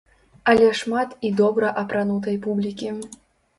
[0.53, 2.93] Але шмат і добра апранутай публікі.